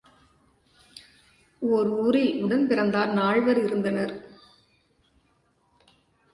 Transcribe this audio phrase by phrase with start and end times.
[1.61, 4.13] ஓர் ஊரில் உடன்பிறந்தார் நால்வர் இருந்தனர்.